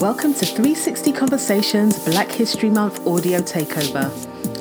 [0.00, 4.12] Welcome to 360 Conversations Black History Month audio takeover.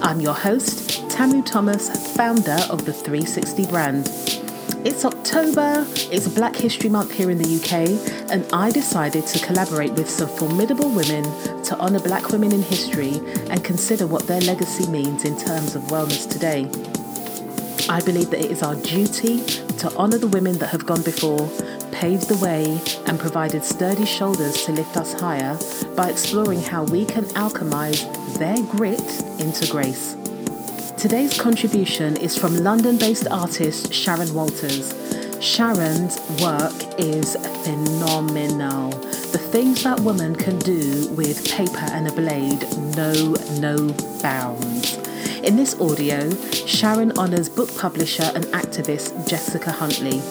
[0.01, 4.07] I'm your host, Tamu Thomas, founder of the 360 brand.
[4.83, 9.91] It's October, it's Black History Month here in the UK, and I decided to collaborate
[9.91, 11.23] with some formidable women
[11.65, 15.83] to honour black women in history and consider what their legacy means in terms of
[15.83, 16.63] wellness today.
[17.89, 21.47] I believe that it is our duty to honour the women that have gone before,
[21.97, 25.57] paved the way, and provided sturdy shoulders to lift us higher
[25.95, 28.05] by exploring how we can alchemize
[28.37, 29.01] their grit
[29.39, 30.15] into grace.
[30.95, 34.93] Today's contribution is from London based artist Sharon Walters.
[35.41, 38.91] Sharon's work is phenomenal.
[39.31, 42.61] The things that woman can do with paper and a blade
[42.95, 43.91] know no
[44.21, 44.97] bounds.
[45.39, 50.21] In this audio, Sharon honours book publisher and activist Jessica Huntley.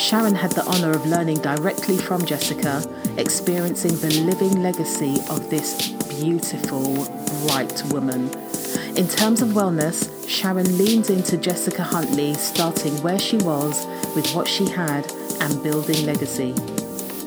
[0.00, 2.82] Sharon had the honour of learning directly from Jessica,
[3.18, 7.04] experiencing the living legacy of this beautiful,
[7.46, 8.30] bright woman.
[8.96, 14.48] In terms of wellness, Sharon leans into Jessica Huntley, starting where she was with what
[14.48, 16.54] she had and building legacy.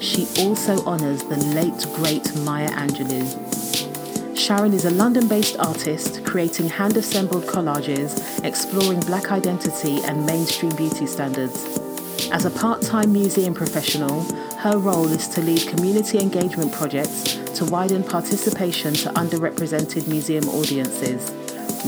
[0.01, 4.35] She also honours the late great Maya Angelou.
[4.35, 10.75] Sharon is a London based artist creating hand assembled collages exploring black identity and mainstream
[10.75, 11.82] beauty standards.
[12.33, 14.23] As a part time museum professional,
[14.57, 21.31] her role is to lead community engagement projects to widen participation to underrepresented museum audiences,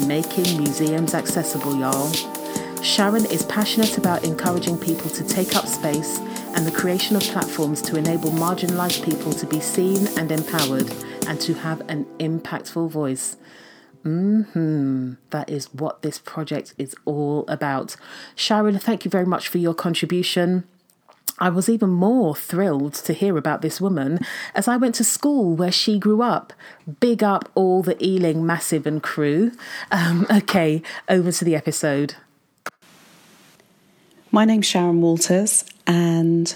[0.05, 2.11] making museums accessible, y'all.
[2.83, 6.19] Sharon is passionate about encouraging people to take up space
[6.53, 10.93] and the creation of platforms to enable marginalised people to be seen and empowered
[11.27, 13.35] and to have an impactful voice.
[14.05, 17.95] Hmm, that is what this project is all about.
[18.35, 20.63] Sharon, thank you very much for your contribution.
[21.39, 24.19] I was even more thrilled to hear about this woman
[24.53, 26.53] as I went to school where she grew up.
[26.99, 29.53] Big up all the Ealing Massive and crew.
[29.91, 32.13] Um, okay, over to the episode.
[34.29, 36.53] My name's Sharon Walters, and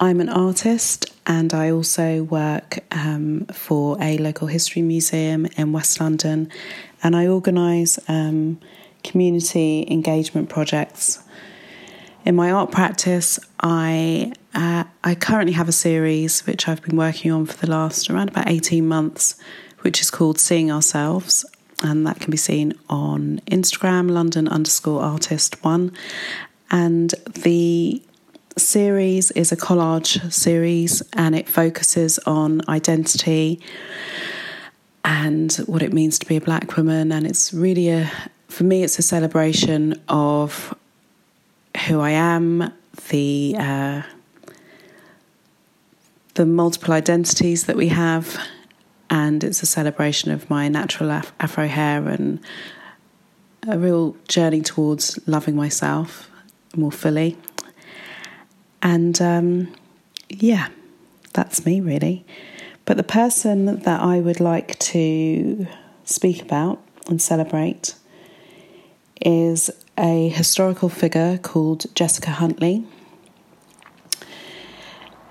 [0.00, 6.00] I'm an artist and I also work um, for a local history museum in West
[6.00, 6.50] London,
[7.02, 8.60] and I organise um,
[9.02, 11.18] community engagement projects.
[12.24, 17.32] In my art practice, I uh, I currently have a series which I've been working
[17.32, 19.34] on for the last around about eighteen months,
[19.80, 21.44] which is called Seeing Ourselves,
[21.82, 25.92] and that can be seen on Instagram, London underscore artist one,
[26.70, 28.00] and the
[28.58, 33.60] series is a collage series and it focuses on identity
[35.04, 37.12] and what it means to be a black woman.
[37.12, 38.10] And it's really a,
[38.48, 40.74] for me, it's a celebration of
[41.86, 42.72] who I am,
[43.08, 44.02] the, uh,
[46.34, 48.38] the multiple identities that we have,
[49.10, 52.40] and it's a celebration of my natural af- afro hair and
[53.66, 56.30] a real journey towards loving myself
[56.76, 57.36] more fully.
[58.82, 59.74] And um,
[60.28, 60.68] yeah,
[61.32, 62.24] that's me really.
[62.84, 65.66] But the person that I would like to
[66.04, 67.94] speak about and celebrate
[69.20, 72.84] is a historical figure called Jessica Huntley.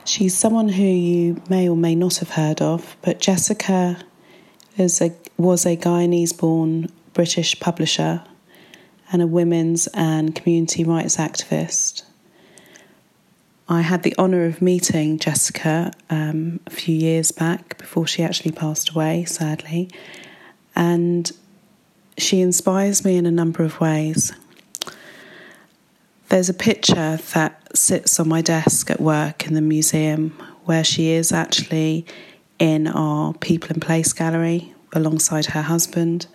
[0.05, 3.97] She's someone who you may or may not have heard of, but Jessica
[4.77, 8.23] is a, was a Guyanese born British publisher
[9.11, 12.03] and a women's and community rights activist.
[13.69, 18.51] I had the honour of meeting Jessica um, a few years back before she actually
[18.51, 19.89] passed away, sadly,
[20.73, 21.29] and
[22.17, 24.31] she inspires me in a number of ways.
[26.29, 30.29] There's a picture that sits on my desk at work in the museum
[30.63, 32.05] where she is actually
[32.59, 36.27] in our People and Place gallery alongside her husband,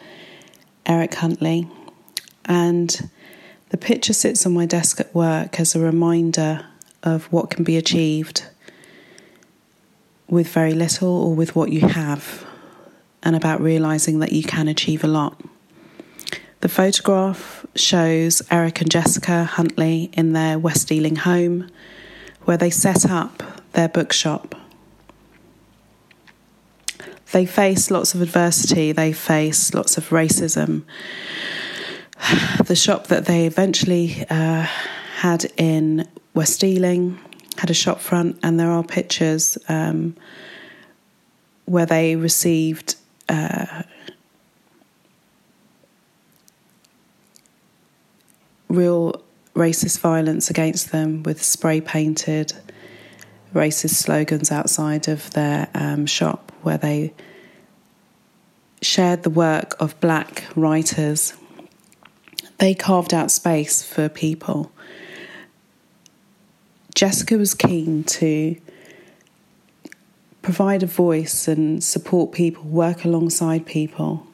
[0.85, 1.67] Eric Huntley.
[2.45, 3.11] And
[3.71, 6.67] the picture sits on my desk at work as a reminder
[7.03, 8.45] of what can be achieved
[10.29, 12.47] with very little or with what you have,
[13.23, 15.41] and about realizing that you can achieve a lot.
[16.61, 21.69] The photograph shows Eric and Jessica Huntley in their West Ealing home,
[22.43, 23.43] where they set up
[23.73, 24.55] their bookshop.
[27.33, 30.85] They face lots of adversity, they face lots of racism.
[32.65, 34.67] The shop that they eventually uh,
[35.17, 37.19] had in West Ealing,
[37.59, 40.17] had a shop front, and there are pictures um,
[41.67, 42.97] where they received.
[43.29, 43.83] Uh,
[48.69, 49.23] real
[49.55, 52.55] racist violence against them with spray painted
[53.55, 57.13] racist slogans outside of their um, shop where they
[58.81, 61.35] shared the work of black writers.
[62.59, 64.73] They carved out space for people.
[66.95, 68.57] Jessica was keen to
[70.43, 74.27] provide a voice and support people, work alongside people,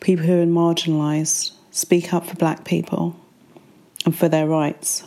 [0.00, 3.16] people who are marginalised, speak up for black people
[4.04, 5.04] and for their rights.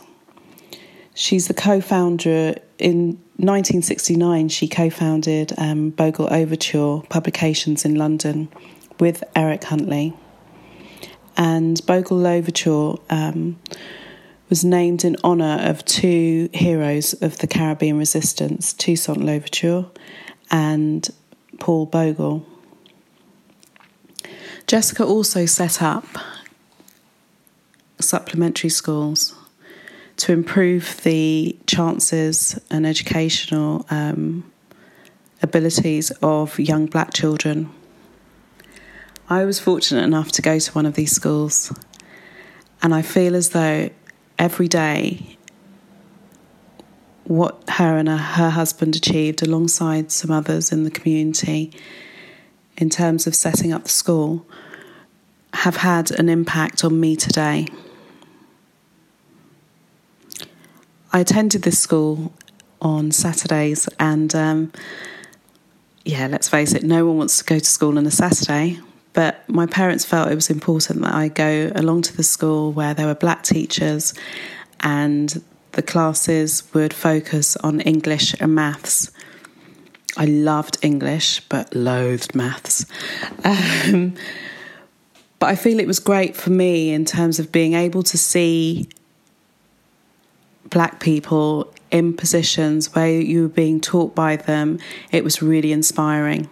[1.14, 4.48] She's the co founder in 1969.
[4.48, 8.48] She co founded um, Bogle L'Ouverture Publications in London
[8.98, 10.14] with Eric Huntley.
[11.38, 13.58] And Bogle L'Ouverture um,
[14.48, 19.86] was named in honour of two heroes of the Caribbean resistance, Toussaint Louverture
[20.50, 21.08] and
[21.58, 22.46] Paul Bogle.
[24.66, 26.04] Jessica also set up
[28.00, 29.34] supplementary schools
[30.16, 34.50] to improve the chances and educational um,
[35.42, 37.70] abilities of young black children.
[39.28, 41.72] I was fortunate enough to go to one of these schools,
[42.82, 43.90] and I feel as though
[44.38, 45.36] every day
[47.24, 51.72] what her and her husband achieved alongside some others in the community
[52.76, 54.46] in terms of setting up the school
[55.52, 57.66] have had an impact on me today.
[61.12, 62.32] I attended this school
[62.80, 64.72] on Saturdays, and um,
[66.04, 68.78] yeah, let's face it, no one wants to go to school on a Saturday.
[69.16, 72.92] But my parents felt it was important that I go along to the school where
[72.92, 74.12] there were black teachers
[74.80, 75.42] and
[75.72, 79.10] the classes would focus on English and maths.
[80.18, 82.84] I loved English but loathed maths.
[83.42, 84.16] Um,
[85.38, 88.86] but I feel it was great for me in terms of being able to see
[90.68, 94.78] black people in positions where you were being taught by them.
[95.10, 96.50] It was really inspiring.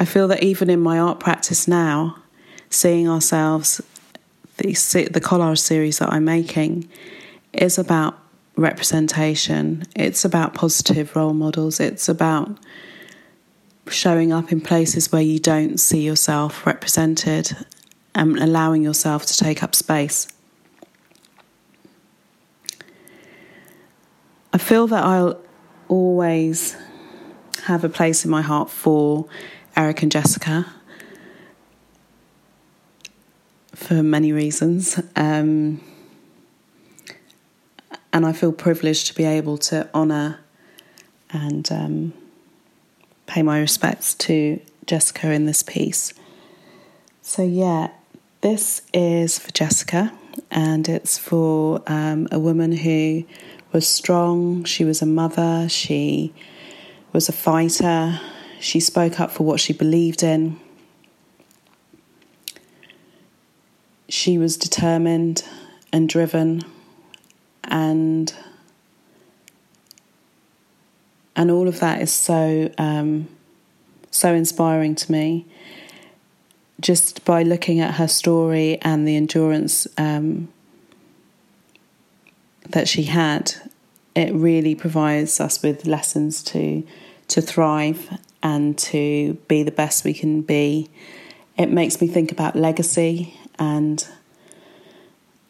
[0.00, 2.16] I feel that even in my art practice now,
[2.70, 3.80] seeing ourselves,
[4.58, 4.72] the,
[5.10, 6.88] the collage series that I'm making
[7.52, 8.18] is about
[8.56, 9.84] representation.
[9.96, 11.80] It's about positive role models.
[11.80, 12.58] It's about
[13.88, 17.56] showing up in places where you don't see yourself represented
[18.14, 20.28] and allowing yourself to take up space.
[24.52, 25.40] I feel that I'll
[25.88, 26.76] always
[27.64, 29.26] have a place in my heart for
[29.78, 30.66] Eric and Jessica
[33.76, 35.00] for many reasons.
[35.14, 35.80] Um,
[38.12, 40.40] and I feel privileged to be able to honour
[41.30, 42.12] and um,
[43.26, 46.12] pay my respects to Jessica in this piece.
[47.22, 47.90] So, yeah,
[48.40, 50.12] this is for Jessica,
[50.50, 53.22] and it's for um, a woman who
[53.70, 56.34] was strong, she was a mother, she
[57.12, 58.18] was a fighter,
[58.60, 60.58] she spoke up for what she believed in.
[64.08, 65.44] She was determined
[65.92, 66.64] and driven
[67.64, 68.34] and
[71.36, 73.28] and all of that is so um,
[74.10, 75.46] so inspiring to me.
[76.80, 80.48] Just by looking at her story and the endurance um,
[82.70, 83.54] that she had,
[84.14, 86.84] it really provides us with lessons to
[87.28, 90.90] to thrive and to be the best we can be.
[91.56, 94.06] It makes me think about legacy and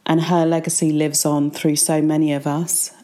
[0.07, 2.95] and her legacy lives on through so many of us.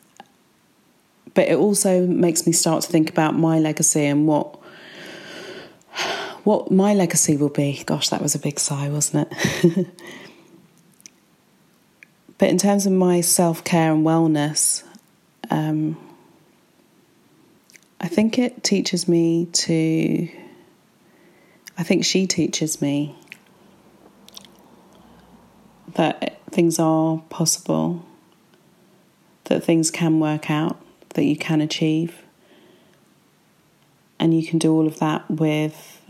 [1.34, 4.58] But it also makes me start to think about my legacy and what
[6.44, 7.82] what my legacy will be.
[7.84, 9.76] Gosh, that was a big sigh, wasn't it?
[12.38, 14.84] but in terms of my self care and wellness,
[15.50, 15.96] um,
[18.04, 20.28] I think it teaches me to.
[21.78, 23.16] I think she teaches me
[25.94, 28.04] that things are possible,
[29.44, 30.78] that things can work out,
[31.14, 32.20] that you can achieve.
[34.18, 36.02] And you can do all of that with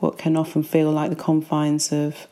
[0.00, 2.26] what can often feel like the confines of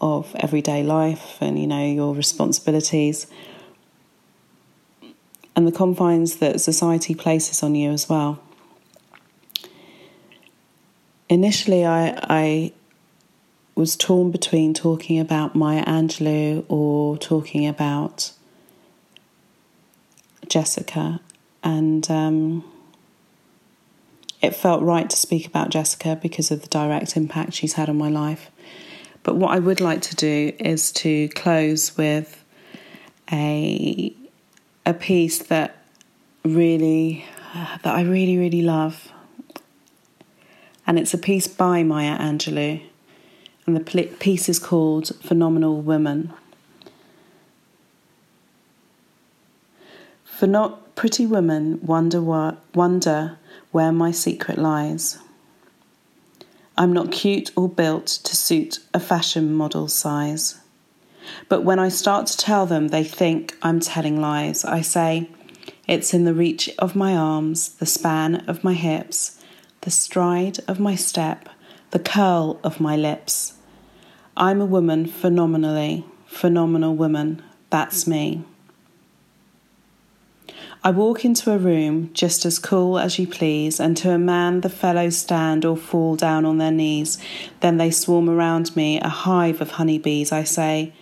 [0.00, 3.26] of everyday life and you know your responsibilities
[5.54, 8.40] and the confines that society places on you as well.
[11.28, 12.72] Initially, I, I
[13.74, 18.32] was torn between talking about Maya Angelou or talking about
[20.48, 21.20] Jessica,
[21.62, 22.64] and um,
[24.42, 27.96] it felt right to speak about Jessica because of the direct impact she's had on
[27.96, 28.50] my life.
[29.22, 32.44] But what I would like to do is to close with
[33.30, 34.14] a
[34.84, 35.76] a piece that
[36.44, 37.24] really
[37.82, 39.12] that I really really love,
[40.86, 42.82] and it's a piece by Maya Angelou,
[43.66, 46.32] and the piece is called "Phenomenal Women."
[50.24, 53.38] For not pretty women wonder what wonder
[53.70, 55.18] where my secret lies.
[56.76, 60.61] I'm not cute or built to suit a fashion model size.
[61.48, 64.64] But when I start to tell them, they think I'm telling lies.
[64.64, 65.28] I say,
[65.88, 69.40] it's in the reach of my arms, the span of my hips,
[69.82, 71.48] the stride of my step,
[71.90, 73.54] the curl of my lips.
[74.36, 77.42] I'm a woman phenomenally, phenomenal woman.
[77.70, 78.44] That's me.
[80.84, 84.62] I walk into a room just as cool as you please, and to a man
[84.62, 87.18] the fellows stand or fall down on their knees.
[87.60, 90.32] Then they swarm around me, a hive of honeybees.
[90.32, 90.92] I say,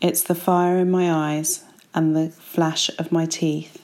[0.00, 3.82] It's the fire in my eyes and the flash of my teeth,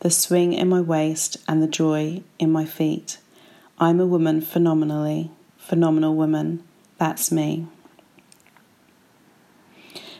[0.00, 3.18] the swing in my waist and the joy in my feet.
[3.78, 6.62] I'm a woman phenomenally, phenomenal woman.
[6.96, 7.66] That's me.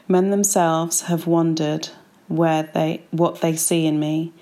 [0.07, 1.89] Men themselves have wondered
[2.29, 4.35] where they what they see in me.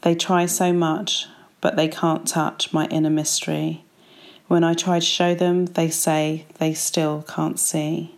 [0.00, 1.26] They try so much,
[1.60, 3.84] but they can't touch my inner mystery.
[4.46, 8.14] When I try to show them, they say they still can't see.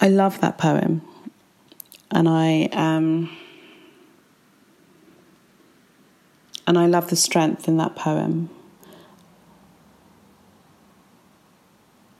[0.00, 1.02] I love that poem,
[2.10, 3.36] and I um,
[6.66, 8.48] and I love the strength in that poem.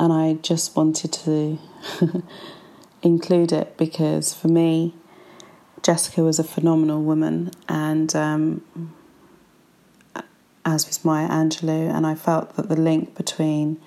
[0.00, 1.58] and I just wanted to
[3.02, 4.94] include it because for me,
[5.82, 8.94] Jessica was a phenomenal woman, and um,
[10.64, 13.78] as was Maya Angelou, and I felt that the link between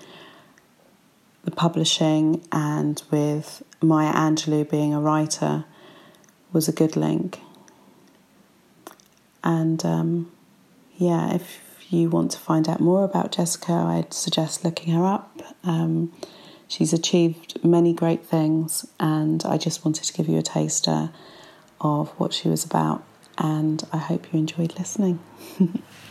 [1.43, 5.65] the publishing and with Maya Angelou being a writer
[6.51, 7.39] was a good link.
[9.43, 10.31] And um,
[10.97, 15.41] yeah, if you want to find out more about Jessica, I'd suggest looking her up.
[15.63, 16.13] Um,
[16.67, 21.11] she's achieved many great things, and I just wanted to give you a taster
[21.81, 23.03] of what she was about.
[23.37, 25.19] And I hope you enjoyed listening.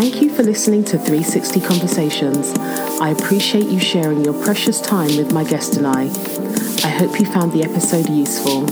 [0.00, 2.52] Thank you for listening to 360 Conversations.
[3.00, 6.02] I appreciate you sharing your precious time with my guest and I.
[6.86, 8.64] I hope you found the episode useful.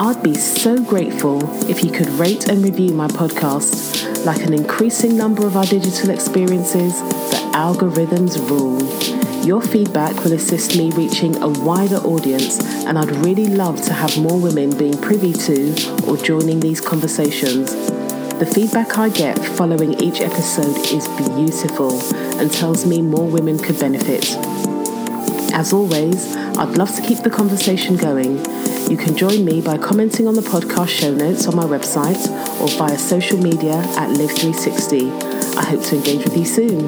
[0.00, 4.24] I'd be so grateful if you could rate and review my podcast.
[4.24, 8.78] Like an increasing number of our digital experiences, the algorithms rule.
[9.44, 14.16] Your feedback will assist me reaching a wider audience, and I'd really love to have
[14.16, 17.87] more women being privy to or joining these conversations.
[18.38, 22.00] The feedback I get following each episode is beautiful
[22.38, 24.36] and tells me more women could benefit.
[25.52, 28.36] As always, I'd love to keep the conversation going.
[28.88, 32.28] You can join me by commenting on the podcast show notes on my website
[32.60, 35.56] or via social media at Live360.
[35.56, 36.82] I hope to engage with you soon.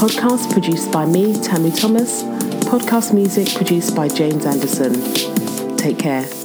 [0.00, 2.22] Podcast produced by me, Tamu Thomas.
[2.64, 5.76] Podcast music produced by James Anderson.
[5.76, 6.41] Take care.